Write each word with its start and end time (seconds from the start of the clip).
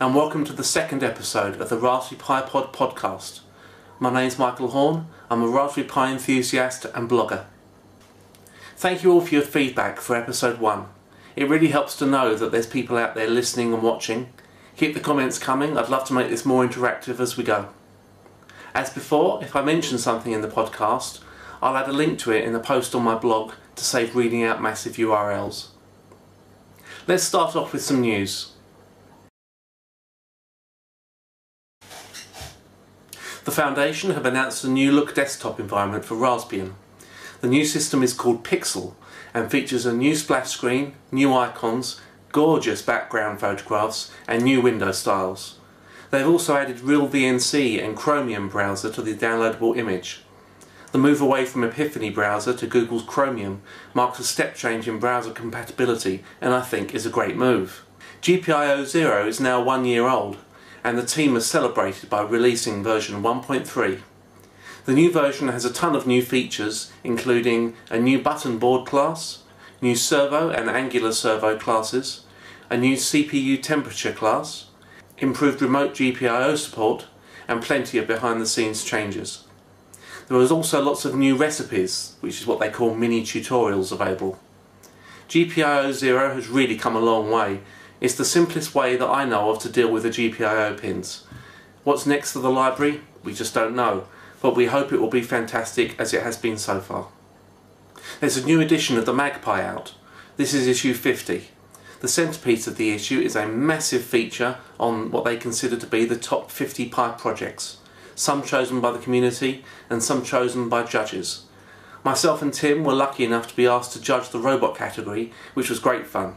and 0.00 0.14
welcome 0.14 0.46
to 0.46 0.54
the 0.54 0.64
second 0.64 1.02
episode 1.02 1.60
of 1.60 1.68
the 1.68 1.76
Raspberry 1.76 2.18
Pi 2.18 2.40
Pod 2.40 2.72
podcast. 2.72 3.40
My 3.98 4.10
name 4.10 4.28
is 4.28 4.38
Michael 4.38 4.68
Horne, 4.68 5.08
I'm 5.28 5.42
a 5.42 5.46
Raspberry 5.46 5.86
Pi 5.86 6.10
enthusiast 6.10 6.86
and 6.94 7.06
blogger. 7.06 7.44
Thank 8.78 9.02
you 9.02 9.12
all 9.12 9.20
for 9.20 9.34
your 9.34 9.44
feedback 9.44 10.00
for 10.00 10.16
episode 10.16 10.58
1. 10.58 10.86
It 11.36 11.50
really 11.50 11.68
helps 11.68 11.96
to 11.96 12.06
know 12.06 12.34
that 12.34 12.50
there's 12.50 12.66
people 12.66 12.96
out 12.96 13.14
there 13.14 13.28
listening 13.28 13.74
and 13.74 13.82
watching. 13.82 14.32
Keep 14.74 14.94
the 14.94 15.00
comments 15.00 15.38
coming, 15.38 15.76
I'd 15.76 15.90
love 15.90 16.06
to 16.06 16.14
make 16.14 16.30
this 16.30 16.46
more 16.46 16.66
interactive 16.66 17.20
as 17.20 17.36
we 17.36 17.44
go. 17.44 17.68
As 18.74 18.88
before, 18.88 19.44
if 19.44 19.54
I 19.54 19.60
mention 19.60 19.98
something 19.98 20.32
in 20.32 20.40
the 20.40 20.48
podcast, 20.48 21.20
I'll 21.60 21.76
add 21.76 21.90
a 21.90 21.92
link 21.92 22.18
to 22.20 22.32
it 22.32 22.44
in 22.44 22.54
the 22.54 22.58
post 22.58 22.94
on 22.94 23.02
my 23.02 23.16
blog 23.16 23.52
to 23.76 23.84
save 23.84 24.16
reading 24.16 24.44
out 24.44 24.62
massive 24.62 24.94
URLs. 24.94 25.66
Let's 27.06 27.24
start 27.24 27.54
off 27.54 27.74
with 27.74 27.82
some 27.82 28.00
news. 28.00 28.52
Foundation 33.60 34.12
have 34.12 34.24
announced 34.24 34.64
a 34.64 34.70
new 34.70 34.90
look 34.90 35.14
desktop 35.14 35.60
environment 35.60 36.02
for 36.02 36.14
Raspbian. 36.14 36.72
The 37.42 37.46
new 37.46 37.66
system 37.66 38.02
is 38.02 38.14
called 38.14 38.42
Pixel 38.42 38.94
and 39.34 39.50
features 39.50 39.84
a 39.84 39.92
new 39.92 40.16
splash 40.16 40.48
screen, 40.48 40.94
new 41.12 41.34
icons, 41.34 42.00
gorgeous 42.32 42.80
background 42.80 43.38
photographs 43.38 44.10
and 44.26 44.42
new 44.42 44.62
window 44.62 44.92
styles. 44.92 45.58
They've 46.10 46.26
also 46.26 46.56
added 46.56 46.80
Real 46.80 47.06
VNC 47.06 47.84
and 47.84 47.98
Chromium 47.98 48.48
browser 48.48 48.90
to 48.92 49.02
the 49.02 49.14
downloadable 49.14 49.76
image. 49.76 50.22
The 50.92 50.98
move 50.98 51.20
away 51.20 51.44
from 51.44 51.62
Epiphany 51.62 52.08
browser 52.08 52.54
to 52.54 52.66
Google's 52.66 53.04
Chromium 53.04 53.60
marks 53.92 54.18
a 54.18 54.24
step 54.24 54.54
change 54.54 54.88
in 54.88 54.98
browser 54.98 55.32
compatibility 55.32 56.24
and 56.40 56.54
I 56.54 56.62
think 56.62 56.94
is 56.94 57.04
a 57.04 57.10
great 57.10 57.36
move. 57.36 57.84
GPIO 58.22 58.86
Zero 58.86 59.26
is 59.28 59.38
now 59.38 59.62
one 59.62 59.84
year 59.84 60.08
old 60.08 60.38
and 60.82 60.96
the 60.96 61.06
team 61.06 61.34
has 61.34 61.46
celebrated 61.46 62.08
by 62.08 62.22
releasing 62.22 62.82
version 62.82 63.22
1.3. 63.22 64.00
The 64.86 64.92
new 64.92 65.12
version 65.12 65.48
has 65.48 65.64
a 65.64 65.72
ton 65.72 65.94
of 65.94 66.06
new 66.06 66.22
features 66.22 66.90
including 67.04 67.74
a 67.90 67.98
new 67.98 68.20
button 68.20 68.58
board 68.58 68.86
class, 68.86 69.42
new 69.80 69.94
servo 69.94 70.50
and 70.50 70.68
angular 70.68 71.12
servo 71.12 71.58
classes, 71.58 72.24
a 72.70 72.76
new 72.76 72.96
CPU 72.96 73.62
temperature 73.62 74.12
class, 74.12 74.66
improved 75.18 75.60
remote 75.60 75.92
GPIO 75.92 76.56
support 76.56 77.06
and 77.46 77.62
plenty 77.62 77.98
of 77.98 78.06
behind 78.06 78.40
the 78.40 78.46
scenes 78.46 78.84
changes. 78.84 79.44
There 80.28 80.38
was 80.38 80.52
also 80.52 80.80
lots 80.80 81.04
of 81.04 81.16
new 81.16 81.34
recipes, 81.36 82.14
which 82.20 82.40
is 82.40 82.46
what 82.46 82.60
they 82.60 82.70
call 82.70 82.94
mini 82.94 83.22
tutorials 83.22 83.90
available. 83.90 84.38
GPIO 85.28 85.92
Zero 85.92 86.34
has 86.34 86.48
really 86.48 86.76
come 86.76 86.94
a 86.94 87.00
long 87.00 87.30
way. 87.30 87.60
It's 88.00 88.14
the 88.14 88.24
simplest 88.24 88.74
way 88.74 88.96
that 88.96 89.08
I 89.08 89.24
know 89.24 89.50
of 89.50 89.58
to 89.60 89.68
deal 89.68 89.90
with 89.90 90.04
the 90.04 90.10
GPIO 90.10 90.80
pins. 90.80 91.24
What's 91.84 92.06
next 92.06 92.32
for 92.32 92.38
the 92.38 92.50
library? 92.50 93.02
We 93.22 93.34
just 93.34 93.54
don't 93.54 93.76
know, 93.76 94.06
but 94.40 94.56
we 94.56 94.66
hope 94.66 94.92
it 94.92 95.00
will 95.00 95.10
be 95.10 95.22
fantastic 95.22 95.98
as 95.98 96.14
it 96.14 96.22
has 96.22 96.36
been 96.36 96.58
so 96.58 96.80
far. 96.80 97.08
There's 98.20 98.36
a 98.36 98.44
new 98.44 98.60
edition 98.60 98.96
of 98.96 99.06
the 99.06 99.12
MagPi 99.12 99.60
out. 99.60 99.94
This 100.36 100.54
is 100.54 100.66
issue 100.66 100.94
50. 100.94 101.48
The 102.00 102.08
centrepiece 102.08 102.66
of 102.66 102.76
the 102.76 102.90
issue 102.90 103.20
is 103.20 103.36
a 103.36 103.46
massive 103.46 104.02
feature 104.02 104.56
on 104.78 105.10
what 105.10 105.24
they 105.24 105.36
consider 105.36 105.76
to 105.76 105.86
be 105.86 106.06
the 106.06 106.16
top 106.16 106.50
50 106.50 106.88
Pi 106.88 107.10
projects 107.12 107.76
some 108.20 108.42
chosen 108.42 108.82
by 108.82 108.92
the 108.92 108.98
community 108.98 109.64
and 109.88 110.02
some 110.02 110.22
chosen 110.22 110.68
by 110.68 110.82
judges. 110.82 111.44
Myself 112.04 112.42
and 112.42 112.52
Tim 112.52 112.84
were 112.84 112.92
lucky 112.92 113.24
enough 113.24 113.48
to 113.48 113.56
be 113.56 113.66
asked 113.66 113.92
to 113.94 114.00
judge 114.00 114.28
the 114.28 114.38
robot 114.38 114.76
category, 114.76 115.32
which 115.54 115.70
was 115.70 115.78
great 115.78 116.06
fun. 116.06 116.36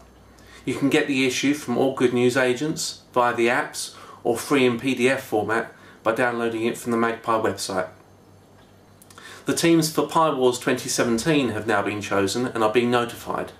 You 0.66 0.76
can 0.76 0.90
get 0.90 1.08
the 1.08 1.26
issue 1.26 1.54
from 1.54 1.78
all 1.78 1.94
good 1.94 2.14
news 2.14 2.38
agents, 2.38 3.02
via 3.14 3.36
the 3.36 3.48
apps, 3.48 3.96
or 4.24 4.38
free 4.38 4.66
in 4.66 4.80
PDF 4.80 5.20
format 5.20 5.74
by 6.04 6.14
downloading 6.14 6.66
it 6.66 6.78
from 6.78 6.92
the 6.92 6.98
MagPi 6.98 7.44
website. 7.44 7.90
The 9.46 9.54
teams 9.54 9.92
for 9.92 10.08
Pi 10.08 10.34
Wars 10.34 10.58
2017 10.58 11.50
have 11.50 11.68
now 11.68 11.82
been 11.82 12.00
chosen 12.00 12.48
and 12.48 12.64
are 12.64 12.72
being 12.72 12.90
notified. 12.90 13.52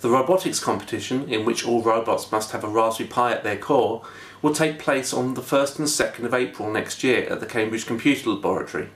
The 0.00 0.10
robotics 0.10 0.60
competition, 0.60 1.28
in 1.28 1.44
which 1.44 1.66
all 1.66 1.82
robots 1.82 2.30
must 2.30 2.52
have 2.52 2.62
a 2.62 2.68
Raspberry 2.68 3.08
Pi 3.08 3.32
at 3.32 3.42
their 3.42 3.56
core, 3.56 4.04
will 4.42 4.52
take 4.52 4.78
place 4.78 5.12
on 5.12 5.34
the 5.34 5.40
1st 5.40 5.78
and 5.78 5.88
2nd 5.88 6.24
of 6.24 6.34
April 6.34 6.70
next 6.70 7.02
year 7.02 7.28
at 7.28 7.40
the 7.40 7.46
Cambridge 7.46 7.86
Computer 7.86 8.30
Laboratory. 8.30 8.90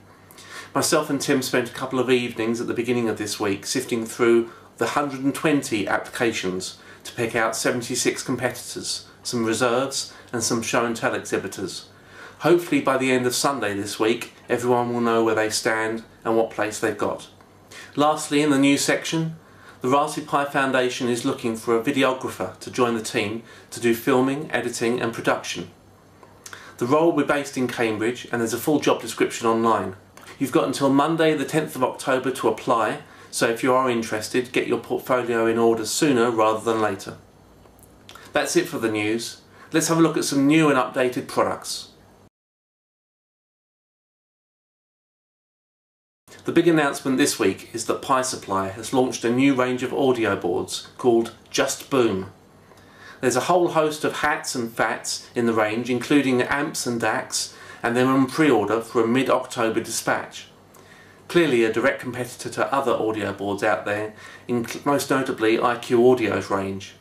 Myself 0.73 1.09
and 1.09 1.19
Tim 1.19 1.41
spent 1.41 1.69
a 1.69 1.73
couple 1.73 1.99
of 1.99 2.09
evenings 2.09 2.61
at 2.61 2.67
the 2.67 2.73
beginning 2.73 3.09
of 3.09 3.17
this 3.17 3.39
week 3.39 3.65
sifting 3.65 4.05
through 4.05 4.51
the 4.77 4.85
120 4.85 5.87
applications 5.87 6.77
to 7.03 7.13
pick 7.13 7.35
out 7.35 7.55
76 7.55 8.21
competitors, 8.23 9.07
some 9.23 9.43
reserves 9.43 10.13
and 10.31 10.43
some 10.43 10.61
show 10.61 10.85
and 10.85 10.95
tell 10.95 11.15
exhibitors. 11.15 11.89
Hopefully 12.39 12.81
by 12.81 12.97
the 12.97 13.11
end 13.11 13.25
of 13.25 13.33
Sunday 13.33 13.73
this 13.73 13.99
week 13.99 14.33
everyone 14.47 14.93
will 14.93 15.01
know 15.01 15.23
where 15.23 15.35
they 15.35 15.49
stand 15.49 16.03
and 16.23 16.37
what 16.37 16.51
place 16.51 16.79
they've 16.79 16.97
got. 16.97 17.27
Lastly 17.95 18.41
in 18.41 18.51
the 18.51 18.59
news 18.59 18.81
section, 18.81 19.35
the 19.81 19.89
Raspberry 19.89 20.27
Pi 20.27 20.45
Foundation 20.45 21.07
is 21.07 21.25
looking 21.25 21.55
for 21.55 21.75
a 21.75 21.83
videographer 21.83 22.57
to 22.59 22.71
join 22.71 22.95
the 22.95 23.01
team 23.01 23.43
to 23.71 23.79
do 23.79 23.95
filming, 23.95 24.51
editing 24.51 25.01
and 25.01 25.13
production. 25.13 25.71
The 26.77 26.85
role 26.85 27.11
will 27.11 27.23
be 27.23 27.33
based 27.33 27.57
in 27.57 27.67
Cambridge 27.67 28.27
and 28.31 28.41
there's 28.41 28.53
a 28.53 28.59
full 28.59 28.79
job 28.79 29.01
description 29.01 29.47
online. 29.47 29.95
You've 30.37 30.51
got 30.51 30.65
until 30.65 30.89
Monday 30.89 31.33
the 31.33 31.45
10th 31.45 31.75
of 31.75 31.83
October 31.83 32.29
to 32.31 32.47
apply, 32.47 32.99
so 33.31 33.47
if 33.49 33.63
you 33.63 33.73
are 33.73 33.89
interested, 33.89 34.51
get 34.51 34.67
your 34.67 34.79
portfolio 34.79 35.45
in 35.45 35.57
order 35.57 35.85
sooner 35.85 36.31
rather 36.31 36.63
than 36.63 36.81
later. 36.81 37.17
That's 38.33 38.55
it 38.55 38.67
for 38.67 38.79
the 38.79 38.91
news. 38.91 39.41
Let's 39.71 39.87
have 39.89 39.97
a 39.97 40.01
look 40.01 40.17
at 40.17 40.25
some 40.25 40.47
new 40.47 40.69
and 40.69 40.77
updated 40.77 41.27
products. 41.27 41.89
The 46.45 46.53
big 46.53 46.67
announcement 46.69 47.17
this 47.17 47.37
week 47.37 47.69
is 47.73 47.87
that 47.87 48.01
Pi 48.01 48.21
Supply 48.21 48.69
has 48.69 48.93
launched 48.93 49.25
a 49.25 49.29
new 49.29 49.53
range 49.53 49.83
of 49.83 49.93
audio 49.93 50.37
boards 50.37 50.87
called 50.97 51.33
JustBoom. 51.51 52.29
There's 53.19 53.35
a 53.35 53.41
whole 53.41 53.69
host 53.69 54.05
of 54.05 54.19
hats 54.19 54.55
and 54.55 54.71
pHATs 54.71 55.27
in 55.35 55.45
the 55.45 55.53
range, 55.53 55.89
including 55.89 56.41
amps 56.43 56.85
and 56.85 57.01
DACs, 57.01 57.53
and 57.83 57.97
they're 57.97 58.05
on 58.05 58.27
pre-order 58.27 58.79
for 58.79 59.03
a 59.03 59.07
mid-October 59.07 59.81
dispatch. 59.81 60.47
Clearly 61.27 61.65
a 61.65 61.73
direct 61.73 61.99
competitor 61.99 62.49
to 62.49 62.73
other 62.73 62.93
audio 62.93 63.33
boards 63.33 63.61
out 63.61 63.83
there, 63.85 64.13
most 64.85 65.09
notably 65.09 65.57
IQaudIO's 65.57 66.49
range. 66.49 66.93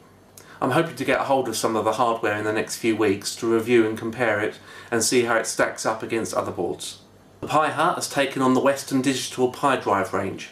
I'm 0.60 0.72
hoping 0.72 0.96
to 0.96 1.04
get 1.04 1.20
a 1.20 1.24
hold 1.24 1.48
of 1.48 1.56
some 1.56 1.76
of 1.76 1.84
the 1.84 1.92
hardware 1.92 2.36
in 2.36 2.44
the 2.44 2.52
next 2.52 2.76
few 2.76 2.96
weeks 2.96 3.36
to 3.36 3.52
review 3.52 3.86
and 3.86 3.96
compare 3.96 4.40
it 4.40 4.58
and 4.90 5.04
see 5.04 5.22
how 5.24 5.36
it 5.36 5.46
stacks 5.46 5.86
up 5.86 6.02
against 6.02 6.34
other 6.34 6.50
boards. 6.50 7.02
The 7.40 7.46
Pi 7.46 7.70
Hut 7.70 7.94
has 7.94 8.08
taken 8.08 8.42
on 8.42 8.54
the 8.54 8.60
Western 8.60 9.00
Digital 9.00 9.50
Pi 9.52 9.76
Drive 9.76 10.12
range. 10.12 10.50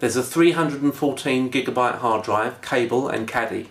There's 0.00 0.16
a 0.16 0.22
314GB 0.22 1.98
hard 1.98 2.24
drive, 2.24 2.60
cable 2.62 3.08
and 3.08 3.28
caddy. 3.28 3.68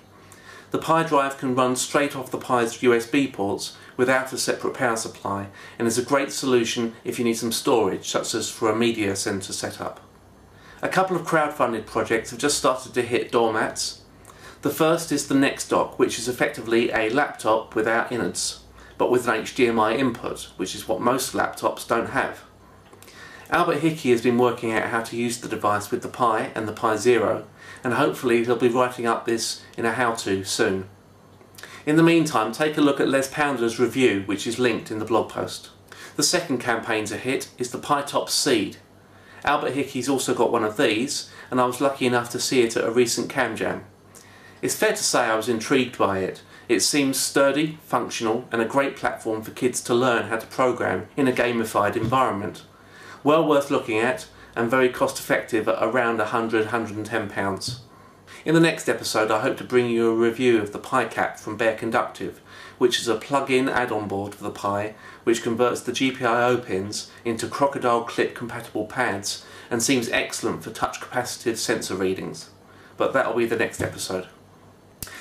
The 0.72 0.78
Pi 0.78 1.04
Drive 1.04 1.38
can 1.38 1.54
run 1.54 1.75
straight 1.75 2.16
off 2.16 2.31
the 2.31 2.38
Pi's 2.38 2.78
USB 2.78 3.34
ports 3.34 3.75
without 3.98 4.34
a 4.34 4.38
separate 4.38 4.74
power 4.74 4.96
supply 4.96 5.48
and 5.78 5.88
is 5.88 5.98
a 5.98 6.04
great 6.04 6.31
solution 6.31 6.94
if 7.04 7.20
you 7.20 7.26
need 7.26 7.38
some 7.38 7.52
storage, 7.52 8.08
such 8.09 8.34
as 8.34 8.50
for 8.50 8.70
a 8.70 8.76
media 8.76 9.16
center 9.16 9.54
setup. 9.54 10.00
A 10.81 10.90
couple 10.90 11.16
of 11.16 11.26
crowd-funded 11.26 11.86
projects 11.86 12.31
have 12.31 12.40
just 12.40 12.58
started 12.58 12.94
to 12.94 13.02
hit 13.02 13.31
doormats. 13.31 14.02
The 14.64 14.70
first 14.70 15.12
is 15.12 15.28
the 15.28 15.36
NexDock, 15.36 15.98
which 15.98 16.18
is 16.18 16.28
effectively 16.28 16.90
a 16.92 17.09
laptop 17.09 17.76
without 17.76 18.12
innards, 18.12 18.62
but 18.98 19.12
with 19.12 19.28
an 19.28 19.44
HDMI 19.44 19.98
input, 19.98 20.50
which 20.58 20.75
is 20.75 20.88
what 20.88 21.02
most 21.02 21.34
laptops 21.34 21.88
don't 21.88 22.10
have. 22.10 22.44
Albert 23.50 23.80
Hickey 23.80 24.12
has 24.12 24.22
been 24.22 24.38
working 24.38 24.72
out 24.72 24.90
how 24.90 25.02
to 25.04 25.16
use 25.16 25.39
the 25.39 25.48
device 25.48 25.92
with 25.92 26.01
the 26.01 26.07
Pi 26.07 26.51
and 26.56 26.68
the 26.68 26.74
Pi 26.74 26.96
Zero, 26.96 27.46
and 27.84 27.94
hopefully 27.94 28.44
he'll 28.44 28.56
be 28.56 28.68
writing 28.68 29.06
up 29.06 29.25
this 29.25 29.62
in 29.78 29.86
a 29.86 29.92
how-to 29.92 30.44
soon. 30.44 30.89
In 31.85 31.97
the 31.97 32.03
meantime, 32.03 32.51
take 32.51 32.77
a 32.77 32.81
look 32.81 33.00
at 33.00 33.09
Les 33.09 33.27
Pounder's 33.27 33.80
review, 33.80 34.24
which 34.25 34.47
is 34.47 34.59
linked 34.59 34.89
in 34.89 35.00
the 35.00 35.06
blog 35.06 35.30
post. 35.30 35.69
The 36.15 36.24
second 36.24 36.59
campaign 36.59 37.06
to 37.06 37.18
hit 37.18 37.50
is 37.57 37.71
the 37.71 37.77
Pi-Top 37.77 38.30
CEED. 38.30 38.77
Albert 39.44 39.71
Hickey's 39.71 40.07
also 40.07 40.33
got 40.33 40.51
one 40.51 40.63
of 40.63 40.77
these, 40.77 41.30
and 41.51 41.59
I 41.59 41.65
was 41.65 41.81
lucky 41.81 42.06
enough 42.06 42.30
to 42.31 42.39
see 42.39 42.62
it 42.62 42.77
at 42.77 42.85
a 42.88 42.91
recent 42.91 43.30
CamJam. 43.30 43.81
It's 44.62 44.75
fair 44.75 44.91
to 44.91 45.03
say 45.03 45.21
I 45.21 45.35
was 45.35 45.50
intrigued 45.50 45.97
by 45.97 46.19
it. 46.19 46.41
It 46.69 46.80
seems 46.80 47.19
sturdy, 47.19 47.77
functional, 47.83 48.47
and 48.51 48.62
a 48.62 48.65
great 48.65 48.95
platform 48.95 49.41
for 49.41 49.51
kids 49.51 49.81
to 49.81 49.94
learn 49.94 50.27
how 50.27 50.38
to 50.38 50.47
program 50.47 51.07
in 51.18 51.27
a 51.27 51.33
gamified 51.33 51.97
environment 51.97 52.63
well 53.24 53.47
worth 53.47 53.71
looking 53.71 54.00
at 54.00 54.27
and 54.56 54.69
very 54.69 54.89
cost 54.89 55.18
effective 55.18 55.68
at 55.68 55.81
around 55.81 56.19
£100, 56.19 56.65
£110. 56.65 57.77
In 58.45 58.54
the 58.54 58.60
next 58.60 58.90
episode 58.90 59.31
I 59.31 59.40
hope 59.40 59.56
to 59.57 59.63
bring 59.63 59.90
you 59.90 60.10
a 60.10 60.13
review 60.13 60.62
of 60.62 60.74
the 60.74 60.80
PiCap 60.80 61.40
from 61.40 61.56
Bare 61.56 61.78
Conductive 61.78 62.42
which 62.78 63.00
is 63.00 63.07
a 63.07 63.16
plug-in 63.16 63.69
add-on 63.69 64.10
board 64.10 64.36
for 64.36 64.44
the 64.44 64.51
Pi 64.51 64.95
which 65.24 65.42
converts 65.42 65.80
the 65.80 65.94
GPIO 65.94 66.66
pins 66.66 67.10
into 67.24 67.48
crocodile 67.48 68.04
clip 68.04 68.36
compatible 68.36 68.86
pads 68.86 69.45
and 69.72 69.81
seems 69.81 70.10
excellent 70.10 70.62
for 70.62 70.72
touch 70.72 71.00
capacitive 71.00 71.56
sensor 71.56 71.95
readings. 71.95 72.50
But 72.98 73.13
that'll 73.13 73.34
be 73.34 73.45
the 73.45 73.56
next 73.56 73.81
episode. 73.81 74.28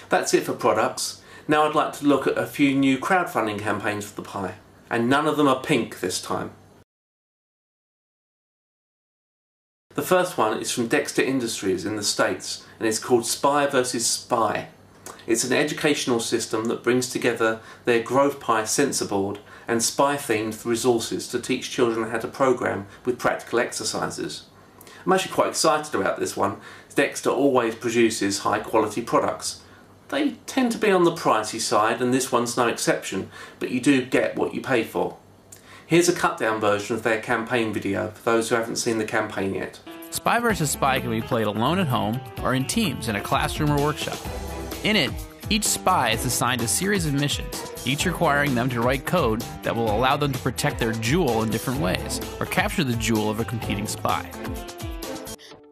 That's 0.09 0.35
it 0.35 0.43
for 0.43 0.55
products. 0.55 1.23
Now 1.47 1.63
I'd 1.63 1.77
like 1.77 1.93
to 1.95 2.07
look 2.07 2.27
at 2.27 2.37
a 2.37 2.45
few 2.45 2.75
new 2.75 2.99
crowdfunding 2.99 3.61
campaigns 3.61 4.05
for 4.05 4.21
the 4.21 4.29
Pi, 4.29 4.55
and 4.91 5.09
none 5.09 5.29
of 5.29 5.37
them 5.37 5.47
are 5.47 5.63
pink 5.63 6.01
this 6.01 6.21
time. 6.21 6.51
The 9.94 10.03
first 10.03 10.39
one 10.39 10.59
is 10.59 10.73
from 10.73 10.87
Dexter 10.87 11.21
Industries 11.21 11.85
in 11.85 11.97
the 11.97 12.03
States, 12.03 12.65
and 12.79 12.89
it's 12.89 12.99
called 12.99 13.27
Spy 13.27 13.67
vs. 13.67 14.06
Spy. 14.06 14.69
It's 15.27 15.44
an 15.44 15.53
educational 15.53 16.19
system 16.19 16.65
that 16.67 16.83
brings 16.83 17.11
together 17.11 17.61
their 17.85 18.03
GrovePi 18.03 18.67
sensor 18.67 19.05
board 19.05 19.41
and 19.69 19.83
spy-themed 19.83 20.65
resources 20.65 21.29
to 21.29 21.39
teach 21.39 21.71
children 21.71 22.11
how 22.11 22.19
to 22.19 22.27
program 22.27 22.87
with 23.05 23.19
practical 23.19 23.61
exercises. 23.61 24.47
I'm 25.05 25.12
actually 25.12 25.35
quite 25.35 25.50
excited 25.50 25.94
about 25.94 26.19
this 26.19 26.39
one. 26.39 26.56
Dexter 26.94 27.31
always 27.31 27.75
produces 27.75 28.41
high 28.41 28.61
quality 28.61 29.03
products. 29.03 29.61
They 30.09 30.33
tend 30.47 30.73
to 30.73 30.79
be 30.79 30.91
on 30.91 31.05
the 31.05 31.12
pricey 31.12 31.61
side 31.61 32.00
and 32.00 32.15
this 32.15 32.33
one's 32.33 32.56
no 32.56 32.67
exception, 32.67 33.31
but 33.59 33.71
you 33.71 33.81
do 33.81 34.06
get 34.06 34.37
what 34.37 34.55
you 34.55 34.62
pay 34.62 34.85
for. 34.85 35.19
Here's 35.93 36.09
a 36.09 36.15
cut 36.15 36.39
down 36.39 36.59
version 36.59 36.97
of 36.97 37.03
their 37.03 37.21
campaign 37.21 37.71
video 37.71 38.09
for 38.12 38.23
those 38.23 38.49
who 38.49 38.55
haven't 38.55 38.77
seen 38.77 38.97
the 38.97 39.05
campaign 39.05 39.53
yet. 39.53 39.79
Spy 40.09 40.39
vs. 40.39 40.71
Spy 40.71 41.00
can 41.00 41.11
be 41.11 41.21
played 41.21 41.47
alone 41.47 41.79
at 41.79 41.87
home 41.87 42.19
or 42.43 42.55
in 42.55 42.65
teams 42.65 43.09
in 43.09 43.17
a 43.17 43.21
classroom 43.21 43.71
or 43.73 43.79
workshop. 43.79 44.17
In 44.85 44.97
it, 44.97 45.11
each 45.50 45.65
spy 45.65 46.12
is 46.12 46.25
assigned 46.25 46.62
a 46.62 46.67
series 46.67 47.05
of 47.05 47.12
missions, 47.12 47.71
each 47.85 48.06
requiring 48.06 48.55
them 48.55 48.71
to 48.71 48.81
write 48.81 49.05
code 49.05 49.43
that 49.65 49.77
will 49.77 49.94
allow 49.94 50.17
them 50.17 50.33
to 50.33 50.39
protect 50.39 50.79
their 50.79 50.93
jewel 50.93 51.43
in 51.43 51.50
different 51.50 51.79
ways, 51.79 52.23
or 52.41 52.47
capture 52.47 52.85
the 52.85 52.97
jewel 52.97 53.29
of 53.29 53.41
a 53.41 53.44
competing 53.44 53.87
spy. 53.87 54.27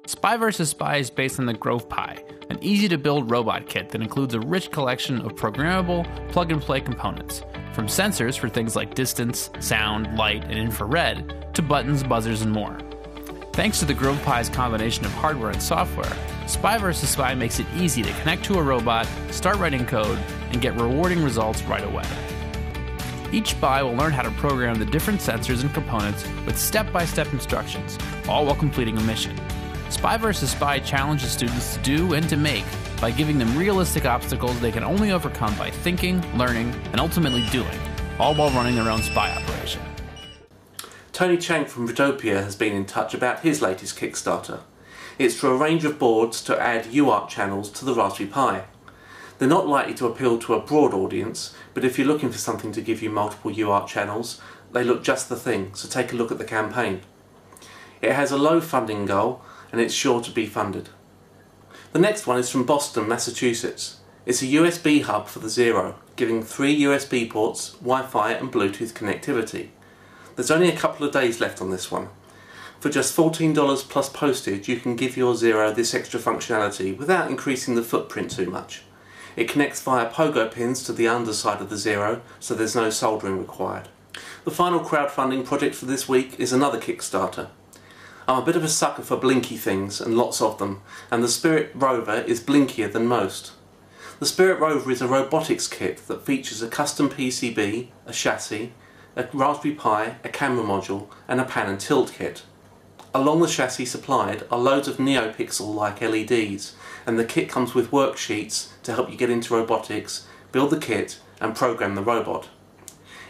Spy 0.05 0.37
vs. 0.37 0.69
Spy 0.69 0.97
is 0.99 1.09
based 1.09 1.41
on 1.41 1.47
the 1.47 1.55
Grove 1.55 1.89
Pi, 1.89 2.23
an 2.51 2.59
easy 2.61 2.89
to 2.89 2.99
build 2.99 3.31
robot 3.31 3.67
kit 3.67 3.89
that 3.89 4.03
includes 4.03 4.35
a 4.35 4.41
rich 4.41 4.71
collection 4.71 5.23
of 5.23 5.33
programmable, 5.33 6.05
plug 6.31 6.53
and 6.53 6.61
play 6.61 6.83
components, 6.83 7.43
from 7.73 7.87
sensors 7.87 8.39
for 8.39 8.49
things 8.49 8.77
like 8.77 8.95
distance, 8.95 9.51
sound, 9.61 10.17
light, 10.17 10.45
and 10.45 10.59
infrared, 10.59 11.55
to 11.55 11.63
buttons, 11.63 12.03
buzzers, 12.03 12.43
and 12.43 12.53
more. 12.53 12.79
Thanks 13.53 13.79
to 13.81 13.85
the 13.85 13.95
Grove 13.95 14.23
Pi's 14.25 14.49
combination 14.49 15.05
of 15.05 15.13
hardware 15.13 15.51
and 15.51 15.63
software, 15.63 16.13
Spy 16.51 16.79
vs. 16.79 17.09
Spy 17.09 17.33
makes 17.35 17.61
it 17.61 17.67
easy 17.77 18.03
to 18.03 18.13
connect 18.15 18.45
to 18.47 18.59
a 18.59 18.63
robot, 18.63 19.07
start 19.31 19.59
writing 19.59 19.87
code, 19.87 20.19
and 20.51 20.61
get 20.61 20.75
rewarding 20.75 21.23
results 21.23 21.63
right 21.63 21.85
away. 21.85 22.05
Each 23.33 23.51
spy 23.51 23.85
will 23.85 23.95
learn 23.95 24.11
how 24.11 24.23
to 24.23 24.31
program 24.33 24.77
the 24.77 24.85
different 24.85 25.21
sensors 25.21 25.63
and 25.63 25.73
components 25.73 26.27
with 26.45 26.59
step 26.59 26.93
by 26.93 27.05
step 27.05 27.33
instructions, 27.33 27.97
all 28.29 28.47
while 28.47 28.57
completing 28.57 28.99
a 28.99 29.01
mission. 29.03 29.37
Spy 29.91 30.17
vs. 30.17 30.53
Spy 30.53 30.79
challenges 30.79 31.33
students 31.33 31.75
to 31.75 31.83
do 31.83 32.15
and 32.15 32.29
to 32.29 32.37
make 32.37 32.65
by 33.01 33.11
giving 33.11 33.39
them 33.39 33.59
realistic 33.59 34.07
obstacles 34.07 34.59
they 34.61 34.71
can 34.71 34.85
only 34.85 35.11
overcome 35.11 35.55
by 35.57 35.71
thinking, 35.71 36.23
learning, 36.39 36.73
and 36.93 37.01
ultimately 37.01 37.45
doing, 37.51 37.79
all 38.19 38.35
while 38.35 38.51
running 38.51 38.77
their 38.77 38.89
own 38.89 39.03
spy 39.03 39.35
operation. 39.35 39.83
Tony 41.13 41.37
Chang 41.37 41.67
from 41.67 41.87
Ritopia 41.87 42.41
has 42.41 42.55
been 42.55 42.73
in 42.73 42.87
touch 42.87 43.15
about 43.15 43.41
his 43.41 43.61
latest 43.61 43.99
Kickstarter. 43.99 44.61
It's 45.19 45.35
for 45.35 45.51
a 45.51 45.57
range 45.57 45.85
of 45.85 45.99
boards 45.99 46.41
to 46.45 46.59
add 46.59 46.85
UART 46.87 47.29
channels 47.29 47.69
to 47.73 47.85
the 47.85 47.95
Raspberry 47.95 48.31
Pi. 48.31 48.65
They're 49.39 49.49
not 49.49 49.67
likely 49.67 49.95
to 49.95 50.07
appeal 50.07 50.39
to 50.39 50.55
a 50.55 50.61
broad 50.61 50.95
audience, 50.95 51.55
but 51.75 51.85
if 51.85 51.99
you're 51.99 52.07
looking 52.07 52.31
for 52.31 52.39
something 52.39 52.71
to 52.73 52.81
give 52.81 53.03
you 53.03 53.11
multiple 53.11 53.51
UART 53.51 53.89
channels, 53.89 54.41
they 54.73 54.85
look 54.85 55.03
just 55.03 55.29
the 55.29 55.37
thing, 55.37 55.75
so 55.75 55.89
take 55.89 56.13
a 56.13 56.17
look 56.17 56.31
at 56.31 56.39
the 56.39 56.45
campaign. 56.45 57.01
It 58.01 58.13
has 58.13 58.31
a 58.31 58.39
low 58.39 58.61
funding 58.61 59.05
goal, 59.05 59.43
and 59.73 59.81
it's 59.81 59.95
sure 59.95 60.21
to 60.21 60.31
be 60.31 60.47
funded. 60.47 60.89
The 61.93 61.99
next 61.99 62.27
one 62.27 62.39
is 62.39 62.51
from 62.51 62.67
Boston, 62.67 63.09
Massachusetts. 63.09 63.99
It's 64.27 64.43
a 64.43 64.47
USB 64.47 65.03
hub 65.03 65.27
for 65.27 65.39
the 65.41 65.49
Zero, 65.49 65.97
giving 66.17 66.43
three 66.43 66.81
USB 66.83 67.29
ports, 67.29 67.71
Wi-Fi 67.81 68.33
and 68.33 68.53
Bluetooth 68.53 68.93
connectivity. 68.93 69.71
There's 70.37 70.51
only 70.51 70.69
a 70.69 70.77
couple 70.77 71.07
of 71.07 71.13
days 71.13 71.41
left 71.41 71.61
on 71.61 71.71
this 71.71 71.91
one. 71.91 72.09
For 72.81 72.89
just 72.89 73.17
$14 73.17 73.89
plus 73.89 74.09
postage 74.09 74.69
you 74.69 74.79
can 74.79 74.97
give 74.97 75.17
your 75.17 75.35
Zero 75.35 75.73
this 75.73 75.95
extra 75.95 76.21
functionality 76.21 76.97
without 76.97 77.31
increasing 77.31 77.75
the 77.75 77.83
footprint 77.83 78.31
too 78.31 78.49
much. 78.49 78.83
It 79.37 79.49
connects 79.49 79.83
via 79.83 80.11
pogo 80.11 80.51
pins 80.51 80.83
to 80.85 80.93
the 80.93 81.09
underside 81.09 81.61
of 81.61 81.71
the 81.71 81.77
Zero 81.77 82.23
so 82.39 82.55
there's 82.55 82.77
no 82.77 82.91
soldering 82.91 83.39
required. 83.39 83.89
The 84.45 84.51
final 84.51 84.81
crowdfunding 84.81 85.45
project 85.45 85.75
for 85.75 85.87
this 85.87 86.09
week 86.09 86.39
is 86.39 86.53
another 86.53 86.81
Kickstarter. 86.81 87.49
I'm 88.31 88.41
a 88.41 88.47
bit 88.47 88.55
of 88.55 88.63
a 88.63 88.69
sucker 88.69 89.03
for 89.03 89.17
blinky 89.17 89.57
things 89.57 90.01
and 90.01 90.17
lots 90.17 90.41
of 90.41 90.59
them 90.59 90.83
and 91.11 91.21
the 91.21 91.27
Spirit 91.27 91.73
Rover 91.75 92.21
is 92.29 92.41
blinkier 92.41 92.93
than 92.93 93.09
most. 93.09 93.51
The 94.21 94.27
Spirit 94.27 94.61
Rover 94.61 94.89
is 94.93 95.03
a 95.03 95.09
robotics 95.09 95.67
kit 95.67 96.07
that 96.07 96.25
features 96.25 96.63
a 96.63 96.69
custom 96.69 97.11
PCB, 97.11 97.89
a 98.07 98.13
chassis, 98.13 98.73
a 99.17 99.29
Raspberry 99.33 99.75
Pi, 99.75 100.15
a 100.23 100.29
camera 100.29 100.63
module 100.63 101.09
and 101.27 101.41
a 101.41 101.45
pan 101.45 101.69
and 101.69 101.81
tilt 101.81 102.13
kit. 102.13 102.45
Along 103.13 103.41
the 103.41 103.49
chassis 103.49 103.87
supplied 103.87 104.45
are 104.49 104.61
loads 104.61 104.87
of 104.87 104.99
NeoPixel-like 104.99 106.01
LEDs 106.01 106.77
and 107.07 107.19
the 107.19 107.25
kit 107.25 107.49
comes 107.49 107.75
with 107.75 107.91
worksheets 107.91 108.69
to 108.85 108.93
help 108.93 109.11
you 109.11 109.17
get 109.17 109.31
into 109.31 109.57
robotics, 109.57 110.29
build 110.53 110.71
the 110.71 110.79
kit 110.79 111.19
and 111.41 111.57
program 111.57 111.97
the 111.97 112.01
robot. 112.01 112.49